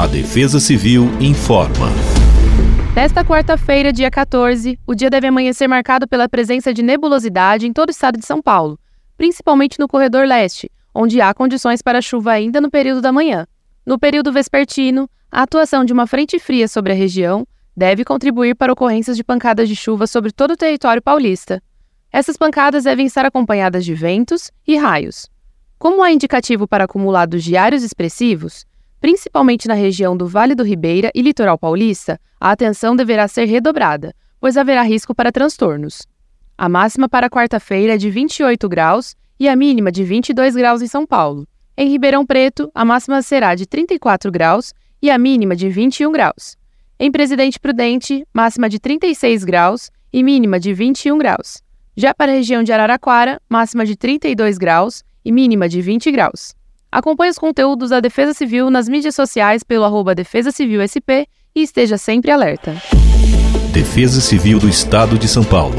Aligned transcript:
A 0.00 0.06
Defesa 0.06 0.58
Civil 0.58 1.10
informa. 1.20 1.88
Nesta 2.96 3.22
quarta-feira, 3.22 3.92
dia 3.92 4.10
14, 4.10 4.78
o 4.86 4.94
dia 4.94 5.10
deve 5.10 5.26
amanhecer 5.26 5.68
marcado 5.68 6.08
pela 6.08 6.26
presença 6.26 6.72
de 6.72 6.82
nebulosidade 6.82 7.66
em 7.66 7.72
todo 7.74 7.90
o 7.90 7.90
estado 7.90 8.18
de 8.18 8.24
São 8.24 8.40
Paulo, 8.40 8.80
principalmente 9.18 9.78
no 9.78 9.86
corredor 9.86 10.26
leste, 10.26 10.72
onde 10.94 11.20
há 11.20 11.34
condições 11.34 11.82
para 11.82 12.00
chuva 12.00 12.32
ainda 12.32 12.62
no 12.62 12.70
período 12.70 13.02
da 13.02 13.12
manhã. 13.12 13.46
No 13.84 13.98
período 13.98 14.32
vespertino, 14.32 15.06
a 15.30 15.42
atuação 15.42 15.84
de 15.84 15.92
uma 15.92 16.06
frente 16.06 16.38
fria 16.38 16.66
sobre 16.66 16.94
a 16.94 16.96
região 16.96 17.46
deve 17.76 18.02
contribuir 18.02 18.54
para 18.54 18.72
ocorrências 18.72 19.18
de 19.18 19.22
pancadas 19.22 19.68
de 19.68 19.76
chuva 19.76 20.06
sobre 20.06 20.32
todo 20.32 20.52
o 20.52 20.56
território 20.56 21.02
paulista. 21.02 21.62
Essas 22.10 22.38
pancadas 22.38 22.84
devem 22.84 23.04
estar 23.04 23.26
acompanhadas 23.26 23.84
de 23.84 23.92
ventos 23.92 24.50
e 24.66 24.78
raios. 24.78 25.28
Como 25.78 26.02
há 26.02 26.10
indicativo 26.10 26.66
para 26.66 26.84
acumulados 26.84 27.44
diários 27.44 27.82
expressivos, 27.82 28.64
principalmente 29.00 29.66
na 29.66 29.74
região 29.74 30.16
do 30.16 30.26
Vale 30.26 30.54
do 30.54 30.62
Ribeira 30.62 31.10
e 31.14 31.22
Litoral 31.22 31.58
Paulista, 31.58 32.20
a 32.40 32.50
atenção 32.50 32.94
deverá 32.94 33.26
ser 33.26 33.46
redobrada, 33.46 34.14
pois 34.40 34.56
haverá 34.56 34.82
risco 34.82 35.14
para 35.14 35.32
transtornos. 35.32 36.06
A 36.56 36.68
máxima 36.68 37.08
para 37.08 37.30
quarta-feira 37.30 37.94
é 37.94 37.96
de 37.96 38.10
28 38.10 38.68
graus 38.68 39.16
e 39.38 39.48
a 39.48 39.56
mínima 39.56 39.90
de 39.90 40.04
22 40.04 40.54
graus 40.54 40.82
em 40.82 40.86
São 40.86 41.06
Paulo. 41.06 41.48
Em 41.76 41.88
Ribeirão 41.88 42.26
Preto, 42.26 42.70
a 42.74 42.84
máxima 42.84 43.22
será 43.22 43.54
de 43.54 43.66
34 43.66 44.30
graus 44.30 44.74
e 45.00 45.10
a 45.10 45.16
mínima 45.16 45.56
de 45.56 45.70
21 45.70 46.12
graus. 46.12 46.56
Em 46.98 47.10
Presidente 47.10 47.58
Prudente, 47.58 48.26
máxima 48.34 48.68
de 48.68 48.78
36 48.78 49.44
graus 49.44 49.90
e 50.12 50.22
mínima 50.22 50.60
de 50.60 50.74
21 50.74 51.16
graus. 51.16 51.62
Já 51.96 52.14
para 52.14 52.32
a 52.32 52.34
região 52.34 52.62
de 52.62 52.72
Araraquara, 52.72 53.40
máxima 53.48 53.86
de 53.86 53.96
32 53.96 54.58
graus 54.58 55.02
e 55.24 55.32
mínima 55.32 55.68
de 55.68 55.80
20 55.80 56.10
graus. 56.12 56.54
Acompanhe 56.92 57.30
os 57.30 57.38
conteúdos 57.38 57.90
da 57.90 58.00
Defesa 58.00 58.34
Civil 58.34 58.68
nas 58.68 58.88
mídias 58.88 59.14
sociais 59.14 59.62
pelo 59.62 59.84
arroba 59.84 60.14
Defesa 60.14 60.50
Civil 60.50 60.82
SP 60.82 61.30
e 61.54 61.62
esteja 61.62 61.96
sempre 61.96 62.32
alerta. 62.32 62.74
Defesa 63.72 64.20
Civil 64.20 64.58
do 64.58 64.68
Estado 64.68 65.16
de 65.16 65.28
São 65.28 65.44
Paulo. 65.44 65.76